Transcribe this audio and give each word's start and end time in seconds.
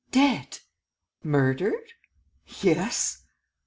"Dead!" 0.09 0.61
"Murdered?" 1.23 1.93
"Yes." 2.63 3.21